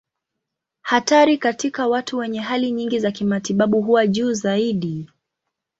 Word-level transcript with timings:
Hatari 0.81 1.37
katika 1.37 1.87
watu 1.87 2.17
wenye 2.17 2.39
hali 2.39 2.71
nyingi 2.71 2.99
za 2.99 3.11
kimatibabu 3.11 3.81
huwa 3.81 4.07
juu 4.07 4.33
zaidi. 4.33 5.09